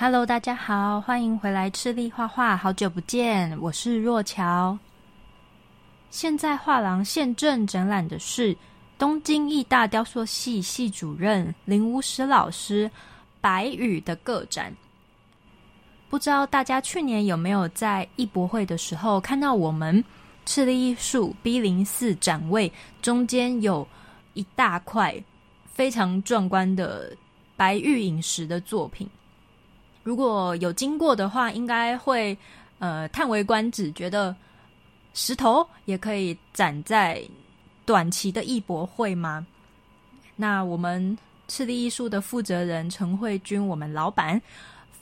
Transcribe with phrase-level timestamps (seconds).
[0.00, 4.78] Hello，大家好，欢迎回来赤力画画，好久不见，我是若桥。
[6.08, 8.56] 现在画廊现正展览的是
[8.96, 12.88] 东京艺大雕塑系系主任林无石老师
[13.40, 14.72] 白羽的个展。
[16.08, 20.04] 不知道大家去年有没有在艺博会的时候看到我们
[20.46, 23.84] 赤力艺术 B 零四展位中间有
[24.34, 25.20] 一大块
[25.66, 27.16] 非常壮观的
[27.56, 29.10] 白玉饮食的作品？
[30.08, 32.34] 如果有经过的话，应该会
[32.78, 34.34] 呃叹为观止，觉得
[35.12, 37.22] 石头也可以展在
[37.84, 39.46] 短期的艺博会吗？
[40.34, 44.40] 那我们赤力艺术的负责人陈慧君，我们老板。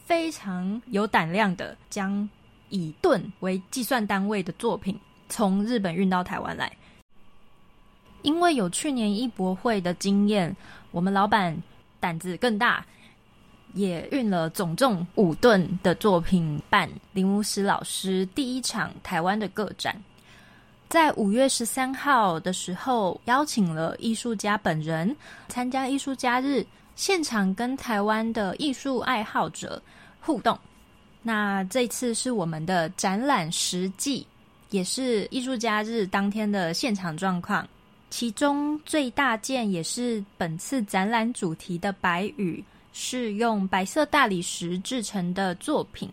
[0.05, 2.29] 非常有胆量的，将
[2.70, 4.98] 以吨为计算单位的作品
[5.29, 6.77] 从日本运到台湾来。
[8.23, 10.57] 因为有去年艺博会的经验，
[10.91, 11.57] 我们老板
[12.01, 12.85] 胆子更大，
[13.77, 19.95] 也运了总重五吨的作品办林武石老师第一场台湾的个展。
[20.88, 25.15] 在五月十三号的时候，邀请了艺术家本人
[25.49, 26.66] 参加艺术家日。
[26.97, 29.82] 现场跟台湾的艺术爱好者
[30.19, 30.59] 互动，
[31.23, 34.27] 那这次是我们的展览实际，
[34.71, 37.69] 也是艺术家日当天的现场状况。
[38.09, 42.65] 其中最大件也是本次展览主题的白羽，
[42.99, 46.11] 是用白色大理石制成的作品。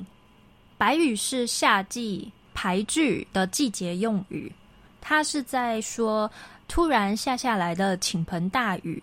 [0.78, 4.52] 白羽是夏季排剧的季节用语，
[5.00, 6.30] 它是在说
[6.67, 9.02] 突然下下来的倾盆大雨。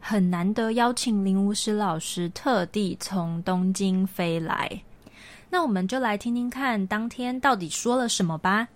[0.00, 4.70] 很难得邀请林无石老师特地从东京飞来，
[5.50, 8.66] 那我们就来听听看当天到底说了什么吧。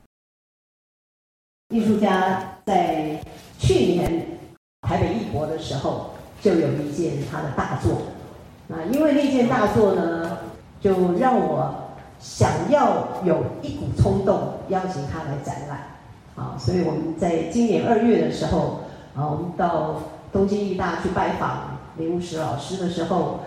[1.73, 3.25] 艺术家在
[3.59, 4.27] 去年
[4.83, 6.13] 台北艺博的时候，
[6.43, 8.03] 就有一件他的大作，
[8.71, 10.39] 啊，因为那件大作呢，
[10.81, 11.75] 就让我
[12.19, 15.81] 想要有一股冲动邀请他来展览，
[16.37, 18.81] 啊，所以我们在今年二月的时候，
[19.15, 20.01] 啊，我们到。
[20.33, 23.41] 东京艺大去拜访林无石老师的时候，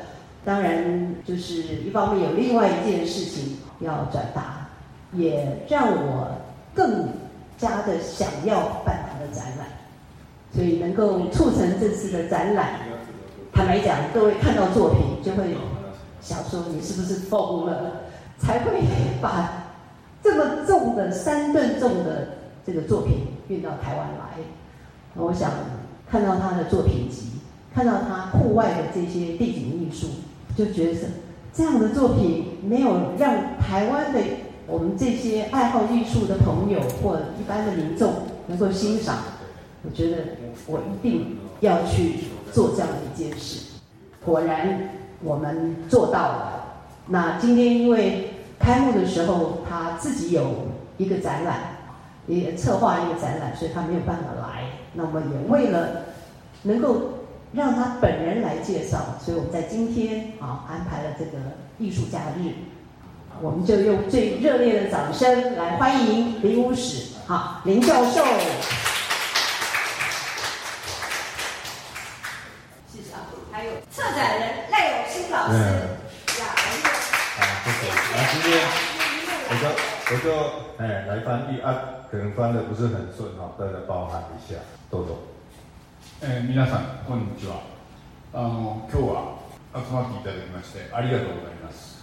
[0.44, 4.67] 当然就是一方面有另外一件事情要转达，
[5.13, 6.28] 也让我
[6.75, 7.07] 更
[7.57, 9.66] 加的想要办他的展览，
[10.53, 12.81] 所以能够促成这次的展览。
[13.53, 15.56] 坦白讲，各位看到作品就会
[16.19, 18.02] 想说，你是不是疯了，
[18.38, 18.81] 才会
[19.22, 19.66] 把
[20.22, 22.30] 这么重的三吨重的
[22.66, 24.44] 这个作品运到台湾来？
[25.16, 25.52] 我想。
[26.06, 27.40] 看到他的作品集，
[27.74, 30.06] 看到他户外的这些地景艺术，
[30.56, 31.00] 就觉得
[31.52, 34.20] 这样的作品没有让台湾的
[34.68, 38.14] 我们这些爱好艺术的朋友或一般的民众
[38.46, 39.16] 能够欣赏。
[39.86, 40.18] 我觉得
[40.66, 42.16] 我一定要去
[42.52, 43.60] 做这样的一件事。
[44.26, 44.90] 果然，
[45.22, 46.64] 我们做到了。
[47.06, 50.56] 那今天因为开幕的时候他自己有
[50.98, 51.60] 一个展览，
[52.28, 54.64] 也策划一个展览，所以他没有办法来。
[54.94, 56.04] 那么也为了
[56.62, 57.02] 能够
[57.52, 61.32] 让他本人来介绍，所以我们在今天啊安排了这个
[61.78, 62.54] 艺术假日，
[63.42, 68.24] 我们就用最热烈的掌声来欢迎林武史好林教授，
[75.53, 75.62] 永新老师，
[76.41, 76.50] 呀，
[77.38, 77.86] 好，谢谢。
[78.16, 78.58] 那今天
[79.50, 79.69] 我就
[80.09, 80.25] 我就
[80.81, 84.58] 哎来翻译啊，可能翻的不是很顺哈，大家包涵一下。
[84.90, 85.19] どうぞ。
[86.22, 87.62] えー、皆さんこんにちは。
[88.34, 89.38] あの今日は
[89.75, 92.02] 集まっていただきましてありがとうございます。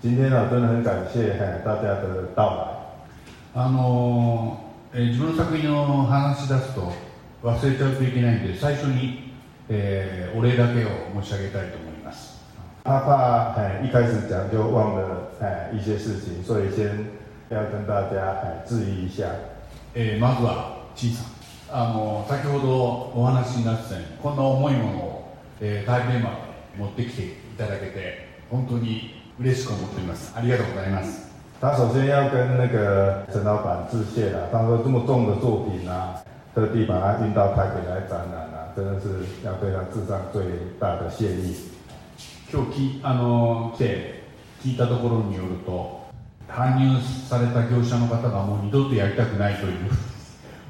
[0.00, 3.60] 今天呢，真的很感谢大家的到来。
[3.60, 4.60] あの、
[4.92, 6.92] えー、自分の作品を話し出すと
[7.42, 9.32] 忘れちゃうといけないんで最初に、
[9.68, 10.88] えー、お礼だけを
[11.20, 12.36] 申し上げたいと思います。
[12.85, 17.05] 怕怕哎一开始讲就忘了哎一些事情，所以先
[17.49, 19.25] 要跟大家哎质疑一下。
[19.93, 21.31] えー、まずは小さん。
[21.73, 26.35] あの先ほどお話になってたようにこんな重いものを、えー、台北まで
[26.77, 27.27] 持ってきてい
[27.57, 31.31] ただけて本当に嬉しく思っていますありがとうございます
[31.61, 34.49] 他首先要跟那个陈老板致谢了。
[34.51, 36.15] 他说这么重的作品啊，
[36.53, 39.07] 特地把它运到台北来展览啊，真的是
[39.45, 40.43] 要对他致上最
[40.77, 41.55] 大的谢意。
[42.52, 44.22] 今日きあの来て
[44.62, 46.06] 聞いたところによると、
[46.48, 49.74] 搬入された業者の方がもう二度とやりたくないという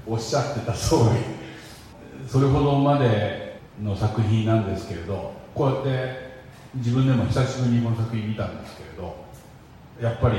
[0.06, 6.26] おっしゃってた通りそれほどまでの作品なんですけれどこうやって
[6.76, 9.14] 自分でも久しぶりにこの作品見たんですけれど
[10.00, 10.37] やっぱり、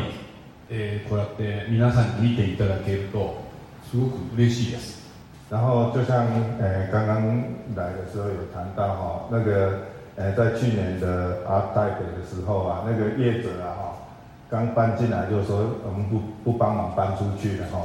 [0.70, 3.38] えー、こうやって皆さんに見ていただけると
[3.90, 5.08] すごく嬉しいです。
[5.50, 6.26] 然后就像
[6.60, 7.24] 呃刚刚
[7.74, 9.80] 来的时候有谈到哈，那个
[10.17, 13.83] 呃，在去年的阿台北的时候啊，那个业者啊，哈，
[14.51, 17.79] 刚搬进来就说我们不不帮忙搬出去了哈，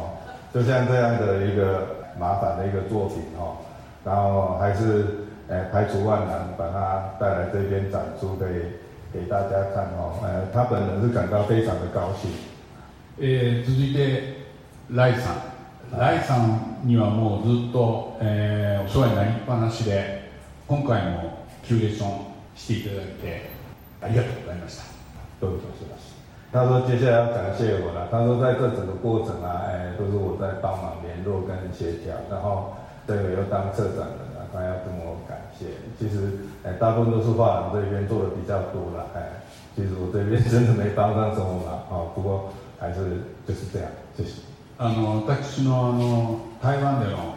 [0.54, 1.88] 就像这样的一个
[2.20, 3.58] 麻烦的一个作品哈，
[4.04, 5.06] 然后还是
[5.48, 8.62] 呃排除万难把它带来这边展出，可以
[9.14, 12.30] 给大家看哦，呃，他本人是感到非常的高兴。
[13.20, 14.46] えー、続いて
[14.94, 20.30] ライさんライさんにはもうずっと、えー、お世話になりっぱなしで
[20.68, 22.11] 今回も キュレーション
[22.55, 23.51] していただいて
[24.01, 24.85] ありがとうございました
[25.41, 25.97] 都有是吧？
[26.53, 28.09] 他说接下来要感谢我了。
[28.11, 32.75] 他说在这整个过程啊，哎，都是我在帮忙联络跟协调，然后
[33.07, 35.67] 这个又当策展人啊，他要跟我感谢。
[35.99, 39.41] 其实哎，大部分都是画廊这边做的比较多了，哎，
[39.75, 42.13] 其实我这边真的没帮上什么忙啊。
[42.15, 44.43] 不过还是就是这样，谢谢。
[44.79, 47.35] あの私のあの台湾での、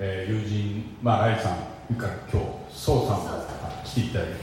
[0.00, 1.50] えー、友人、まあ、ライさ
[1.92, 3.46] んから今日宋さんも
[3.86, 4.34] 来ていただいて、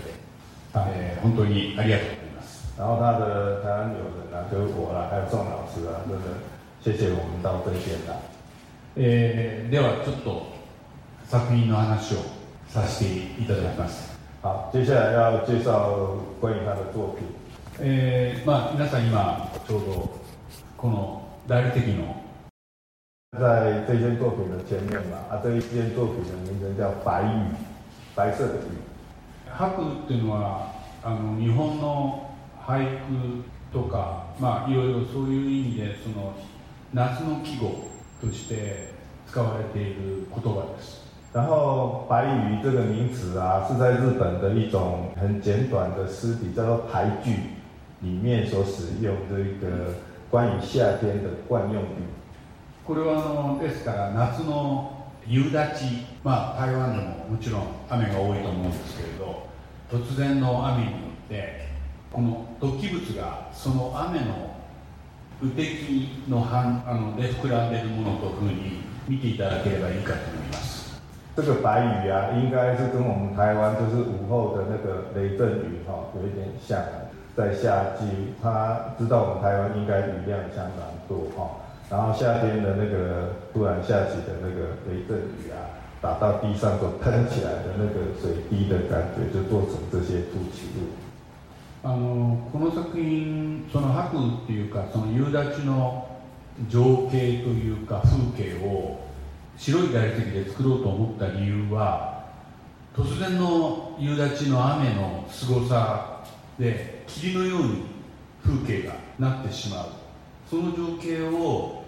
[0.96, 2.74] えー、本当にありがとうございます。
[2.80, 6.40] 然后他的台湾友人啊，就是我啦，还有宋老师啊，真的
[6.82, 8.18] 谢谢我们到这边来。
[8.96, 10.48] えー、ではちょっと
[11.28, 12.20] 作品の話を
[12.70, 13.12] させて
[13.42, 14.18] いただきます。
[14.42, 17.28] 好，接下来要介绍关于他的作品。
[17.80, 20.10] えー、まあ皆さん今ちょうど
[20.78, 22.16] この大理石の
[23.40, 27.54] 在这件作品的前面嘛，啊，这一件作品的名称叫白羽，
[28.16, 28.93] 白色的羽。
[29.54, 30.74] 白っていうのは
[31.04, 32.30] あの日本の
[32.66, 36.34] 俳句とか、まあ、いろいろそういう意味でその
[36.94, 37.90] 夏の季語
[38.22, 38.94] として
[39.28, 41.04] 使われている言葉です。
[41.34, 47.32] 然后白羽这个名词啊，是在日本的一种很简短的诗体，叫做俳句
[48.02, 49.96] 里面所使用个
[50.30, 51.86] 关于夏天的惯用语。
[52.86, 54.92] これはあのですから夏の
[55.26, 58.93] 夕立ち、まあ、台湾でももちろん雨が多いと思うんです
[59.90, 61.68] 突然の雨によって
[62.12, 64.56] この突起物がその雨の
[65.42, 71.02] 雨滴の反あので膨らんでいるものというふうに見ていただければいいかと思います。
[71.36, 76.80] 这个白雨啊，应该是跟我们台湾就是午后的那个雷阵雨哈、哦有一点像。
[77.36, 78.06] 在夏季，
[78.44, 81.50] 他知道我们台湾应该雨量相当多哈、哦
[81.90, 85.58] 然后夏天的那个突然下起的那个雷阵雨啊，
[86.04, 90.92] 打到地上所喷起来的那个水滴的感觉，就做成这些凸起物。
[91.82, 96.08] あのこの作品その白っていうかその夕立の
[96.70, 99.00] 情景というか風景を
[99.58, 102.26] 白い大理石で作ろうと思った理由は
[102.96, 106.24] 突然の夕立の雨のすごさ
[106.60, 107.84] で霧のように
[108.44, 109.86] 風景がなってしまう
[110.50, 111.83] その情景を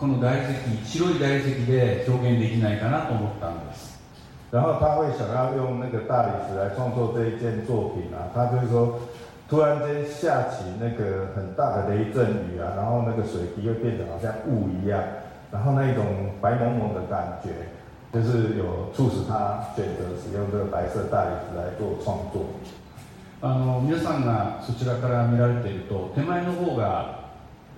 [0.00, 4.00] この大理石白い大理石で表現できないかなと思ったんです
[4.50, 8.98] 然后他会想要用那个大理石来创作这一件作品啊，他就是说
[9.46, 15.04] 突然间下起那个很大的雷阵雨啊，然后那个水滴会变得好像雾一样，
[15.52, 16.02] 然后那一种
[16.40, 17.50] 白蒙蒙的感觉，
[18.10, 22.46] 就是有促使他选择使用这个白色大理石来做创作。
[23.42, 27.20] あの皆さんがそちらから見られていると手前の方が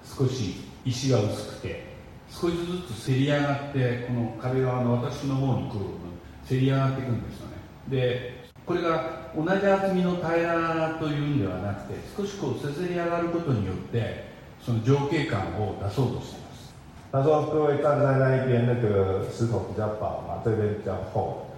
[0.05, 1.92] 少し石が薄くて
[2.33, 5.93] 少しずつせり上がってこの壁側の私の方に来る部分
[6.45, 7.53] せり上がっていくんですよね
[7.89, 14.25] でこれが同じ厚みの平らというんではなくて少しこうせせり上がることによって
[14.65, 16.73] その情景感を出そうとしています。
[17.13, 21.49] 他说：“各位站在那一边，那个石头比较薄嘛，这边比较厚，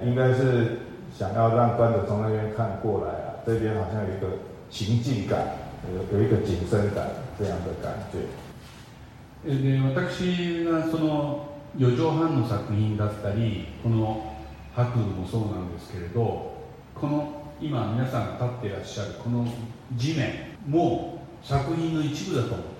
[0.00, 0.78] 应该是
[1.18, 4.38] 想要让观者从那边看过来啊，这边好像有一个
[4.70, 5.56] 情境感，
[6.12, 8.18] 有有一个景深感这样的感觉。”
[9.44, 14.36] で私がその四畳半の作品だったりこの
[14.74, 16.52] 白雲もそうなんですけれど
[16.94, 19.46] この今皆さんが立っていらっしゃるこの
[19.96, 20.30] 地面
[20.66, 22.72] も作品の一部だと思って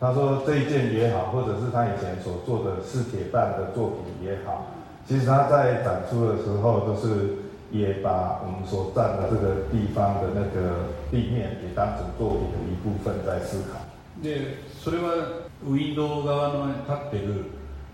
[0.00, 4.68] 他说这一件也好，或者是他以前所做的四铁半的作品也好，
[5.06, 7.36] 其实他在展出的时候都是
[7.70, 13.80] 也把我们所站的这个地方的那个地面也当成作品的一部分在思考。
[14.22, 17.44] でそれはウィンドウ側の立ってる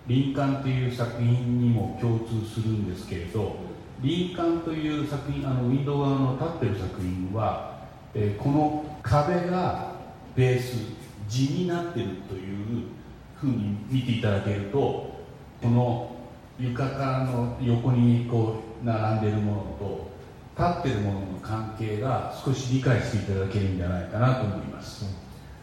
[0.07, 3.57] 林間という作品にも共通するんですけれど
[4.03, 7.81] 林間という作品あのウィンドウ側の立ってる作品は、
[8.15, 9.97] えー、この壁が
[10.37, 10.77] ベース
[11.29, 12.85] 地になってるという
[13.35, 15.17] ふうに見ていただけると
[15.61, 16.17] この
[16.61, 20.11] 床からの横にこう並んでるものと
[20.57, 25.05] 立ってるものの関係が少し理解していただけるんじゃないかなと思います。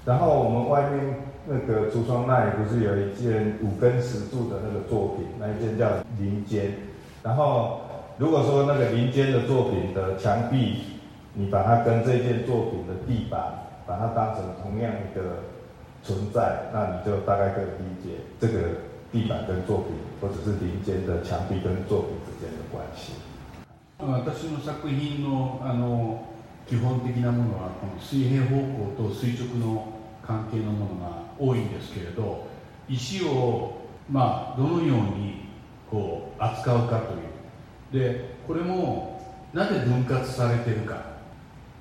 [0.05, 5.88] 然后我们外面那个橱窗那里不是有一件五根石柱的那个作品，那一件叫
[6.18, 6.72] 林间，
[7.22, 7.80] 然后
[8.18, 10.76] 如果说那个林间的作品的墙壁，
[11.34, 13.40] 你把它跟这件作品的地板，
[13.86, 15.44] 把它当成同样一个
[16.02, 18.58] 存在，那你就大概可以理解这个
[19.12, 23.12] 地板跟作品，或者是林间的墙壁跟作品之间的关系。
[24.00, 26.20] 私の作品のあの
[26.66, 29.86] 基本的なものはこの水平方向と垂直の
[30.22, 32.47] 関係のものが 多いんですけれど
[32.89, 33.77] 石を、
[34.09, 35.45] まあ、どのように
[35.89, 37.23] こう扱うかという。
[37.93, 39.21] でこれも
[39.53, 41.13] なぜ分割されてるか。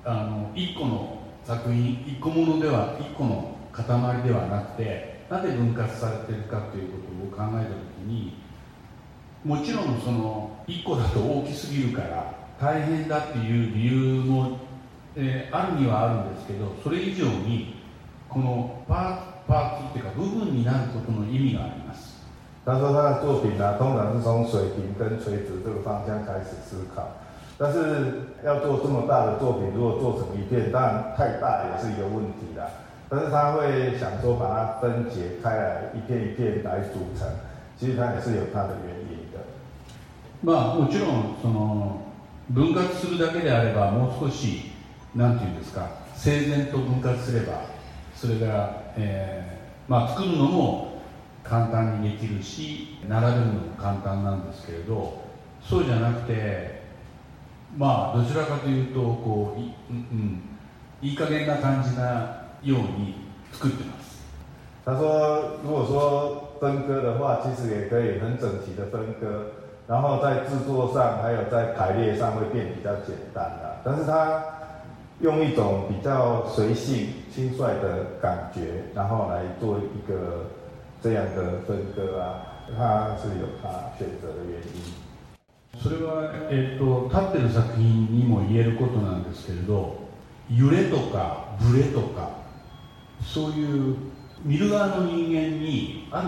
[0.05, 3.85] あの1個の作品1個ものでは1個の塊
[4.23, 6.97] ではなくてなぜ分割されてるかというこ
[7.31, 8.33] とを考えた時に
[9.45, 14.59] もちろんその1個だと大きすぎるから大変だっていう理由も、
[15.15, 17.75] えー、あるにはあるんですけどそれ以上に
[18.29, 22.13] このパーパーツっていうか部分になることの意味があります
[22.65, 27.11] 他说他的作品呢、啊，通常是从水平跟垂直这个方向开始思考，
[27.57, 32.65] 但是要做这么大的作品，如果做成一片，当然太大也是一个问题啦。
[33.09, 37.27] 但是他会想说把它分解开来，一片一片来组成，
[37.77, 39.39] 其实它也是有它的原因的。
[40.41, 41.99] まあもちろんその
[42.49, 44.71] 分割するだけであればもう少し
[45.13, 47.61] なんていうんですか整然と分割すれば
[48.15, 51.01] それが、えー、まあ作るのも
[51.43, 55.23] 簡単にできるし並べるのも簡単なんですけれど
[55.61, 56.83] そうじゃなくて
[57.77, 60.41] まあどちらかというとこうい,、うん、
[61.01, 63.15] いい加減な感じなように
[63.51, 64.03] 作ってます。
[64.85, 69.45] 他说：“如果说分割的话，其实也可以很整齐的分割，
[69.87, 73.79] 然后在制作上还有在排列上会变比较简单的。
[73.85, 74.43] 但是他
[75.21, 80.45] 用一种比较随性、轻率的感觉，然后来做一个。”
[81.03, 85.83] 这样的分割啊，它是有它选择的原因。
[85.83, 89.97] それは、えーと、立ってる作品にも言えることなんですけれど
[90.49, 92.29] 揺れとかブレとか
[93.21, 93.97] そういう
[94.45, 96.27] 見る側の人間にある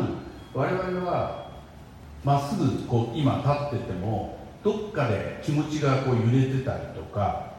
[0.53, 1.51] 我々は
[2.25, 7.53] まっすぐこう今立っててもどっかで気持ちがこう揺れてたりとか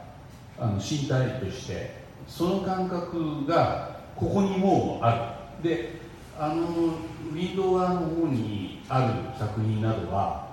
[0.58, 5.68] あの身体としてその感覚がここにもうある。
[5.68, 5.96] で
[6.38, 6.54] あの
[7.32, 10.46] ウィンドウ側の方にある作品などは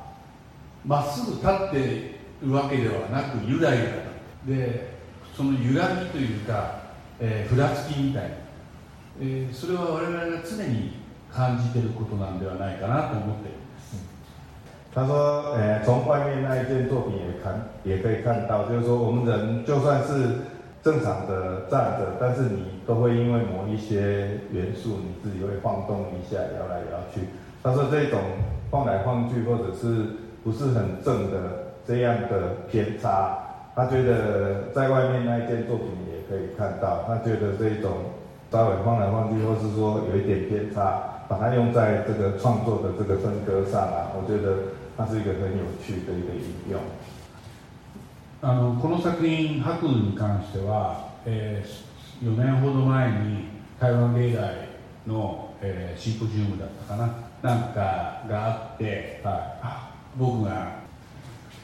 [0.85, 3.85] まっすぐ立ってるわけではなくゆらゆら
[4.45, 4.93] で
[5.35, 6.83] その揺らぎというか、
[7.19, 8.29] えー、ふらつきみたいな、
[9.21, 10.93] えー、それは我々が常に
[11.31, 14.13] 感じてることなんではないかなと思ってるんです。
[14.93, 20.41] 他说：“呃，从外面那一件作品也看，也可以看到，就是说，我们人就算是
[20.83, 27.21] 正常的站着，但是你都会因为某一些元素，你自己会晃动一下，摇来摇去。
[27.63, 28.19] 他说这种
[28.69, 30.05] 晃来晃去，或者是
[30.43, 33.37] 不是很正的这样的偏差，
[33.73, 37.05] 他觉得在外面那一件作品也可以看到。
[37.07, 37.91] 他觉得这种
[38.51, 44.57] 稍微晃来晃去，或是说有一点偏差，把它用在这个创作的这个分割上啊，我觉得
[44.97, 46.81] 它是一个很有趣的一个应用。”
[48.45, 53.45] あのこの作品「白」に関しては、えー、4年ほど前に
[53.79, 54.67] 台湾芸大
[55.07, 57.07] の、えー、シンポジウムだったかな
[57.41, 60.79] なんかがあって、はい、僕が、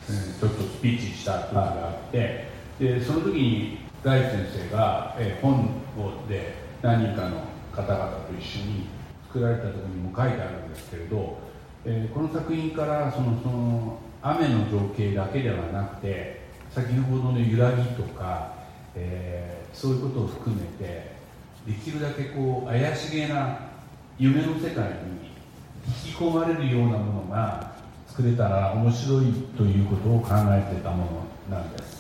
[0.08, 2.48] えー、ちょっとスピーチした時があって、
[2.80, 5.66] でその時に大先生が、えー、本
[5.98, 7.42] をで何人かの
[7.76, 8.88] 方々と一緒に
[9.28, 11.40] 作られたところにも書いてあるんですけれど、
[11.84, 16.39] えー、この作品からそのその雨の情景だけではなくて
[16.74, 18.54] 先ほどの揺らぎとか、
[18.96, 21.12] えー、そういうことを含めて
[21.66, 23.58] できるだけこう怪しげな
[24.18, 25.30] 夢の世界に
[26.08, 27.72] 引き込まれるようなものが
[28.08, 31.06] 作れたら面白いということを考えてたも
[31.50, 32.00] のなんです。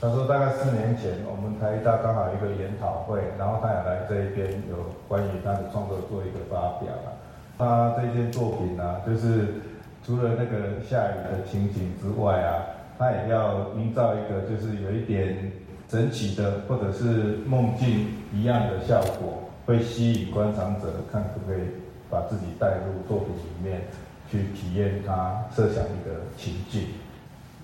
[0.00, 7.16] 他说，大概四年前，我们台大刚好一个研讨会，然后他也来这一边有关于他的创作做一个发表了。
[7.56, 9.62] 他这件作品呢、啊，就是
[10.04, 12.66] 除了那个下雨的情景之外啊，
[12.98, 15.52] 他也要营造一个就是有一点
[15.88, 21.62] 整齐的，或者是梦境一样的效果，会吸引观赏者看可不可以
[22.08, 23.82] 把自己带入作品里面
[24.30, 26.82] 去体验他设想一个情境。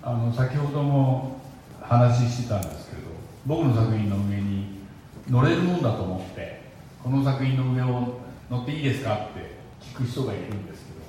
[0.03, 1.41] あの先ほども
[1.81, 3.03] 話してたんですけど、
[3.47, 4.81] 僕の作品の上に
[5.29, 6.63] 乗れるもんだと思って
[7.03, 11.01] この作品の上を乗っていいですかって聞く人がいるんですけど、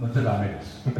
[0.00, 0.84] 乗っちゃダメです。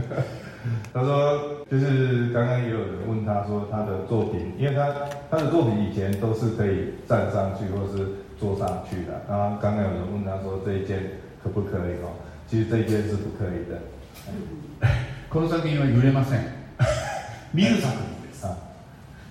[0.93, 4.93] 他说，就是刚刚也有人问他说，他的作品，因为他
[5.31, 9.23] 他的作品以前都是可以站上去或是坐上去的。
[9.29, 10.99] 然后刚刚有人问他说，这一件
[11.43, 12.11] 可不可以哦？
[12.49, 13.79] 其实这一件是不可以的。
[15.31, 16.43] この作品は揺れません。
[17.55, 18.47] 見る作品です。
[18.47, 18.57] 啊，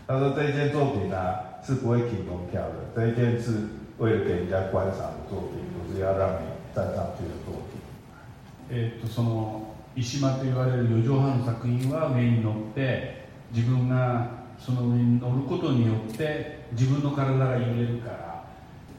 [0.07, 3.51] 他说这一件作品啊是不会提供票的，这一件是
[3.97, 6.45] 为了给人家观赏的作品，不是要让你
[6.75, 7.81] 站上去的作品。
[8.70, 18.44] えー、とその石間と言われる四畳半の作品は上に乗って自分がその上に乗ることによって自分の体が揺れるから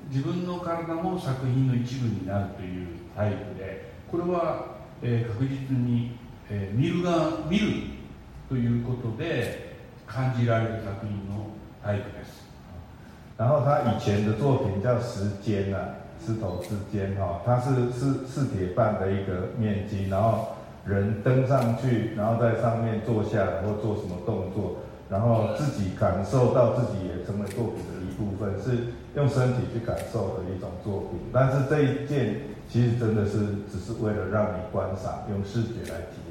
[0.09, 6.17] 自分の体も作品の一部になるというタイプでこれは、えー確実に、
[6.49, 7.67] えー見るが見る
[8.49, 11.47] ということで感じられる作品の
[11.81, 12.41] タイプです
[13.37, 20.49] 然后他以前的作品叫《时间》啊，石头之间哈、它是是是铁棒的一个面积，然后
[20.85, 24.77] 人登上去，然后在上面坐下来或做什么动作，
[25.09, 31.19] 然后自己感受到自己也成为作品的一部分，是用身体去感受的一种作品。
[31.33, 32.35] 但是这一件
[32.69, 33.39] 其实真的是
[33.71, 36.30] 只是为了让你观赏，用视觉来体验。